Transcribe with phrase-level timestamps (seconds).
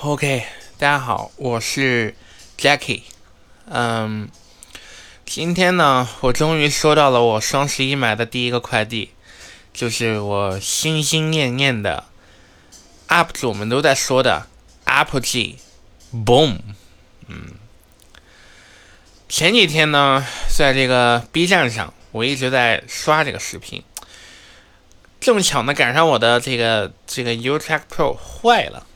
[0.00, 0.44] OK，
[0.78, 2.14] 大家好，我是
[2.56, 3.02] Jackie。
[3.64, 4.28] 嗯，
[5.26, 9.10] 今天呢，我终于收到了我双十一买的第一个快递，
[9.72, 12.04] 就是我心心念念的
[13.08, 14.46] UP 主们都在说的
[14.84, 15.58] Apple G
[16.14, 16.58] Boom。
[17.26, 17.54] 嗯，
[19.28, 23.82] 前几天呢，在这个 B 站上，我一直在刷这个视频，
[25.18, 28.86] 正巧呢赶上我的这个这个 U Track Pro 坏了。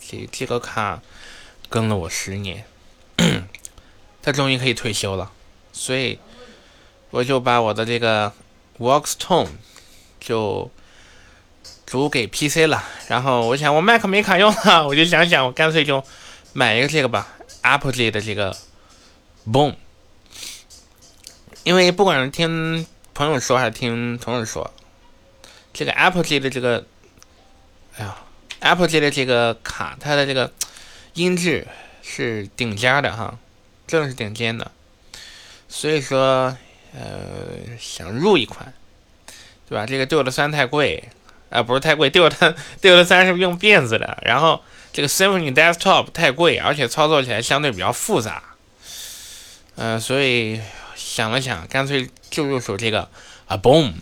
[0.00, 1.02] 这这个卡
[1.68, 2.64] 跟了我十年，
[4.22, 5.30] 他终于可以退休了，
[5.72, 6.18] 所以
[7.10, 8.32] 我就把我的这个
[8.78, 9.48] Workstone
[10.20, 10.70] 就
[11.86, 12.84] 租给 PC 了。
[13.08, 16.02] 然后我想我 Mac 没卡用了，我就想想我干脆就
[16.52, 18.56] 买一个这个吧，Apple 的这个
[19.46, 19.74] Boom。
[21.64, 24.72] 因为不管是听朋友说还是听同事说，
[25.72, 26.86] 这个 Apple 的这个，
[27.96, 28.16] 哎呀。
[28.60, 30.52] Apple 机的这个卡，它的这个
[31.14, 31.66] 音质
[32.02, 33.38] 是顶尖的哈，
[33.86, 34.70] 真的是顶尖的。
[35.68, 36.56] 所以说，
[36.94, 38.72] 呃，想入一款，
[39.68, 39.86] 对吧？
[39.86, 41.04] 这个 Duo 的三太贵，
[41.50, 44.18] 啊，不是太贵，Duo 的 Duo 的三是用辫子的。
[44.22, 48.42] 然后这个 Symphony Desktop 太贵，而且操作起来相对比较复杂。
[49.76, 50.60] 呃，所以
[50.96, 53.08] 想了想，干脆就入手这个
[53.46, 53.92] 啊，Boom。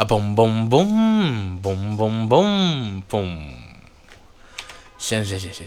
[0.00, 3.52] 啊嘣嘣嘣嘣嘣嘣嘣！
[4.96, 5.66] 行行行行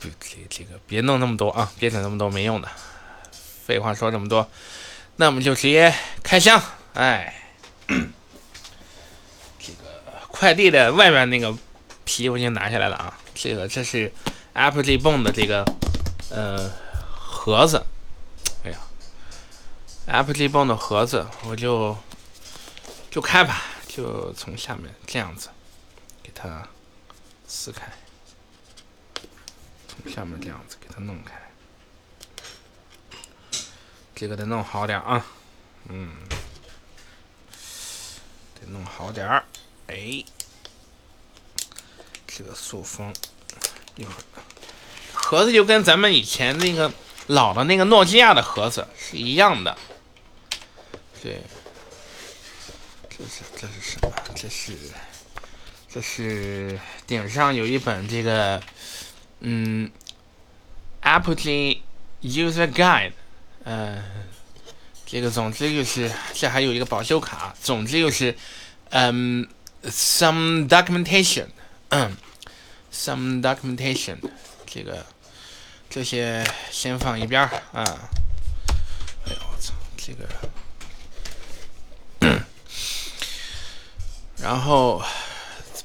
[0.00, 2.68] 不这这个别弄那么多啊，别整那么多没用的。
[3.30, 4.50] 废话说这么多，
[5.14, 6.60] 那我们就直接开箱。
[6.94, 7.32] 哎，
[7.86, 11.56] 这个快递的外面那个
[12.04, 13.16] 皮我已经拿下来了啊。
[13.32, 14.12] 这个这是
[14.54, 15.64] Apple G b o n 的这个
[16.30, 16.68] 呃
[17.14, 17.86] 盒子。
[18.64, 18.78] 哎呀
[20.06, 21.96] ，Apple G b o n 的盒子，我就。
[23.10, 25.48] 就开吧，就从下面这样子
[26.22, 26.68] 给它
[27.46, 27.90] 撕开，
[29.88, 31.34] 从下面这样子给它弄开，
[34.14, 35.24] 这个得弄好点啊，
[35.88, 36.16] 嗯，
[38.54, 39.44] 得弄好点儿，
[39.86, 40.22] 哎，
[42.26, 43.12] 这个塑封，
[43.96, 44.22] 一会儿。
[45.14, 46.92] 盒子就跟咱们以前那个
[47.26, 49.76] 老的那个诺基亚的盒子是一样的，
[51.22, 51.42] 对。
[53.18, 54.12] 这是这是什么？
[54.36, 54.76] 这是
[55.92, 58.62] 这是顶上有一本这个
[59.40, 59.90] 嗯
[61.00, 61.34] ，Apple
[62.22, 63.12] User Guide，
[63.64, 64.04] 嗯，
[65.04, 68.36] 这个总之就是这还有一个保修卡，总之就是
[68.90, 69.48] 嗯
[69.84, 71.46] ，some documentation，
[71.88, 72.16] 嗯
[72.92, 74.18] ，some documentation，
[74.64, 75.04] 这个
[75.90, 77.50] 这些先放一边啊。
[77.72, 80.28] 哎呦我操，这个。
[84.40, 85.02] 然后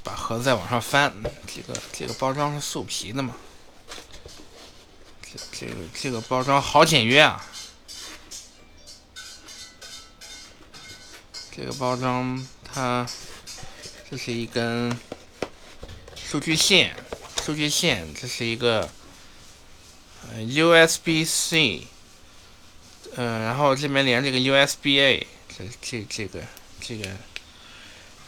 [0.04, 1.12] 把盒子再往上翻，
[1.48, 3.36] 这个这个包装是素皮的嘛？
[5.22, 7.44] 这这个这个包装好简约啊！
[11.52, 13.08] 这个包装它
[14.10, 14.96] 这是一根
[16.16, 16.96] 数据线，
[17.44, 18.88] 数据线这是一个
[20.32, 21.88] USB-C，
[23.16, 25.26] 嗯，然后这边连这个 USB-A，
[25.58, 26.42] 这这这个
[26.80, 27.10] 这个。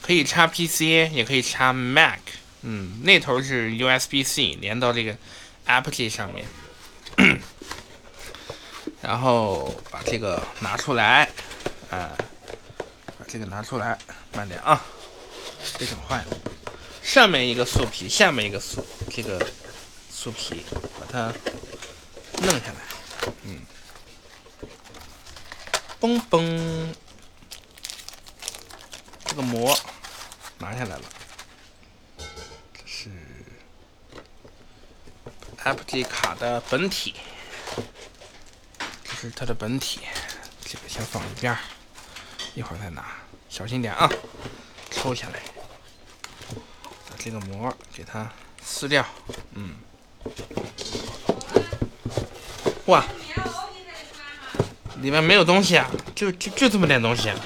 [0.06, 2.20] 可以插 PC，也可以插 Mac，
[2.62, 5.18] 嗯，那头是 USB-C 连到这个
[5.66, 6.46] Apple 上面，
[9.02, 11.28] 然后把这个拿出来，
[11.90, 12.14] 啊，
[13.18, 13.98] 把这个拿出来，
[14.34, 14.80] 慢点啊，
[15.80, 16.38] 别整坏了。
[17.02, 19.44] 上面一个素皮，下面一个素，这个
[20.12, 20.64] 素皮，
[21.00, 21.34] 把它
[22.44, 23.60] 弄下来，嗯，
[26.00, 26.94] 嘣嘣，
[29.26, 29.76] 这个膜。
[30.66, 31.04] 拿下来了，
[32.74, 33.08] 这是
[35.64, 37.14] AppG 卡的本体，
[39.04, 40.00] 这是它的本体，
[40.64, 41.56] 这个先放一边
[42.56, 43.06] 一会儿再拿，
[43.48, 44.10] 小心点啊，
[44.90, 45.40] 抽下来，
[47.12, 48.28] 把这个膜给它
[48.64, 49.06] 撕掉，
[49.54, 49.76] 嗯，
[52.88, 53.06] 哇，
[55.00, 57.40] 里面没有东西啊，就就就这么点东西啊，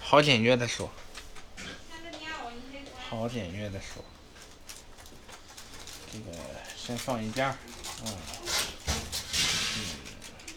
[0.00, 0.88] 好简约的说。
[3.08, 4.04] 好简约的说，
[6.12, 6.36] 这个
[6.76, 7.56] 先放一边儿，
[8.04, 8.12] 嗯，
[9.76, 9.80] 嗯，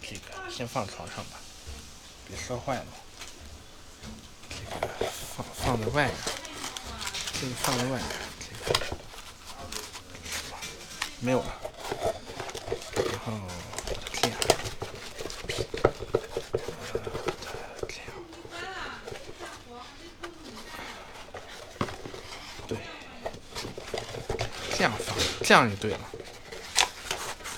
[0.02, 1.38] 这个先放床上吧，
[2.26, 2.86] 别摔坏了。
[4.48, 4.88] 这个
[5.36, 6.14] 放放在外面，
[7.40, 8.08] 这个放在外面，
[8.40, 8.96] 这个。
[11.20, 11.60] 没有了。
[12.96, 13.32] 然后
[14.12, 14.36] 这样。
[24.80, 25.98] 这样放，这样就对了。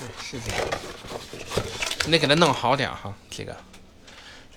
[0.00, 0.66] 对，是这样。
[2.04, 3.56] 你得给它弄好点哈，这个。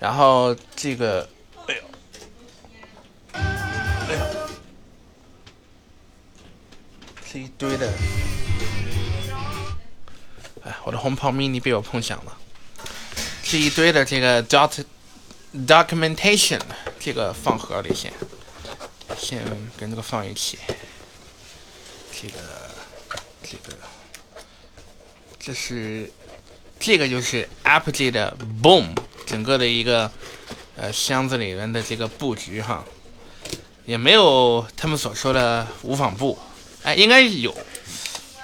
[0.00, 1.28] 然后这个，
[1.68, 1.82] 哎呦，
[3.34, 4.48] 哎呦，
[7.32, 7.88] 这一堆的，
[10.64, 12.36] 哎，我的红袍 mini 被我碰响了。
[13.44, 14.84] 这一堆的这个 dot
[15.54, 16.60] documentation，
[16.98, 18.12] 这个放盒里先，
[19.16, 19.40] 先
[19.78, 20.58] 跟这个放一起。
[22.18, 22.38] 这个，
[23.42, 23.76] 这个，
[25.38, 26.10] 这是，
[26.80, 28.94] 这个就是 Apogee 的 Boom。
[29.26, 30.10] 整个的一个
[30.76, 32.84] 呃箱子里面的这个布局哈，
[33.84, 36.38] 也没有他们所说的无纺布，
[36.84, 37.52] 哎，应该有，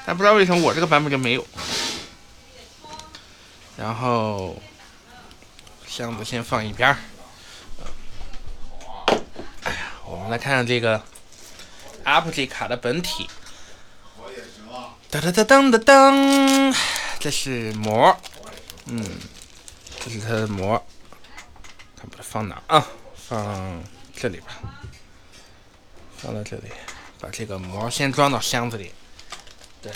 [0.05, 1.47] 但不知道为什么我这个版本就没有。
[3.77, 4.61] 然后
[5.87, 6.99] 箱子先放一边儿。
[9.63, 11.01] 哎呀，我们来看看这个
[12.05, 13.31] Apogee 卡的本体。
[15.13, 16.75] 哒哒哒当哒当，
[17.21, 18.19] 这是膜，
[18.87, 19.05] 嗯。
[20.01, 20.83] 这是它的膜，
[21.95, 22.89] 看把它放哪啊？
[23.15, 23.85] 放
[24.17, 24.63] 这里吧，
[26.17, 26.63] 放到这里，
[27.21, 28.91] 把这个膜先装到箱子里。
[29.83, 29.93] 对，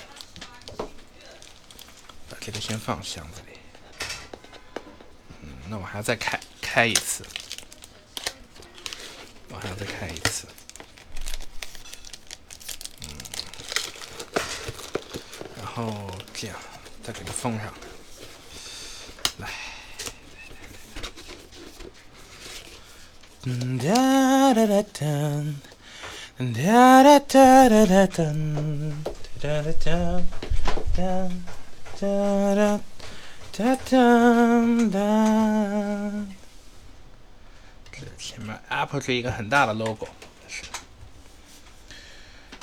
[0.77, 3.59] 把这个先放箱子里。
[5.41, 7.25] 嗯，那我还要再开开一次，
[9.49, 10.47] 我还要再开一次。
[15.77, 16.57] 后这样
[17.03, 17.67] 再给它封上
[19.37, 19.51] 来。
[23.77, 25.05] 哒哒哒哒，
[26.39, 28.25] 哒哒哒哒哒哒，
[29.39, 29.77] 哒哒
[30.97, 31.29] 哒哒
[32.57, 32.81] 哒
[33.53, 33.93] 哒哒
[34.91, 34.97] 哒。
[37.93, 40.09] 这前面 Apple 是一个很大的 logo。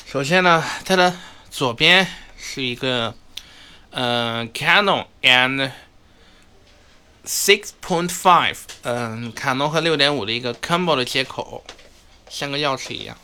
[0.07, 1.15] 首先呢，它的
[1.51, 2.07] 左边
[2.45, 3.15] 是一个
[3.91, 5.71] 嗯 Canon and
[7.25, 11.63] Six point five，嗯，卡农和六点五的一个 combo 的接口，
[12.29, 13.17] 像个钥匙一样。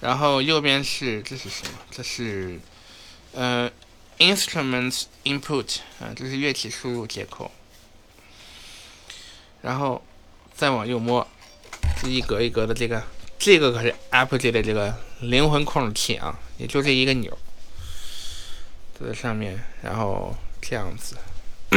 [0.00, 1.78] 然后右边是这是什么？
[1.92, 2.58] 这是
[3.34, 3.70] 呃
[4.18, 7.52] instruments input，啊，这是乐器输入接口。
[9.62, 10.04] 然后
[10.52, 11.24] 再往右摸，
[12.02, 13.04] 这一格一格的这个，
[13.38, 17.38] 这个可是 Apple 机的这个灵魂控制器啊，也就这一个钮，
[19.06, 21.16] 在上面，然后这样子。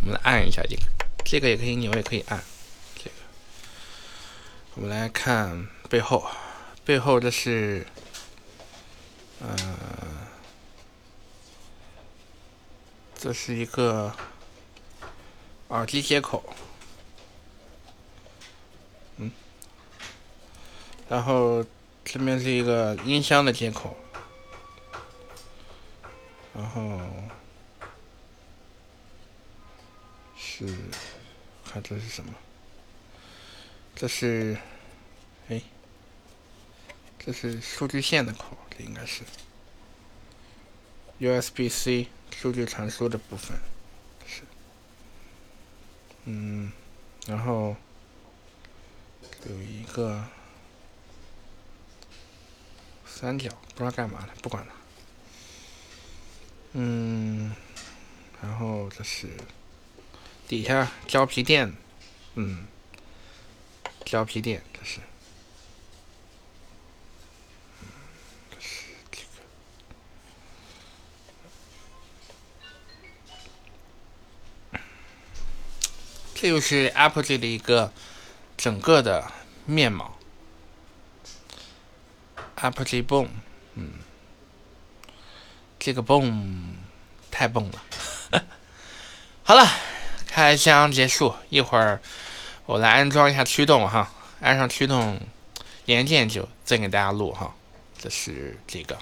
[0.00, 0.82] 我们来按一下这个，
[1.24, 2.40] 这个也可以扭，也可以按。
[2.94, 3.10] 这个，
[4.74, 6.26] 我们来看背后，
[6.84, 7.84] 背后这是，
[9.40, 9.56] 嗯，
[13.18, 14.14] 这是一个
[15.68, 16.54] 耳机接口，
[19.16, 19.32] 嗯，
[21.08, 21.64] 然后
[22.04, 23.96] 这边是一个音箱的接口，
[26.56, 27.00] 然后。
[30.38, 30.66] 是，
[31.64, 32.32] 看这是什么？
[33.94, 34.56] 这是，
[35.48, 35.60] 哎，
[37.18, 39.22] 这是数据线的口，这应该是
[41.18, 43.58] USB-C 数据传输的部分，
[44.26, 44.42] 是，
[46.24, 46.70] 嗯，
[47.26, 47.76] 然后
[49.46, 50.22] 有一个
[53.06, 54.72] 三角，不知道干嘛的，不管了，
[56.78, 57.52] 嗯，
[58.42, 59.30] 然后这是。
[60.48, 61.74] 底下胶皮垫，
[62.36, 62.68] 嗯，
[64.04, 65.00] 胶皮垫这是，
[68.48, 69.22] 这是这
[74.70, 74.78] 个，
[76.36, 77.92] 这就是 Apple 机的一个
[78.56, 79.32] 整个的
[79.64, 80.16] 面貌
[82.54, 83.30] ，Apple 机 Boom，
[83.74, 83.94] 嗯，
[85.86, 86.74] 这个蹦
[87.30, 88.42] 太蹦了，
[89.44, 89.64] 好了。
[90.26, 92.00] 开箱结束，一会儿
[92.64, 95.20] 我来安装一下驱动哈，安上驱动
[95.84, 97.54] 元件就再给大家录哈。
[97.96, 98.98] 这是这个。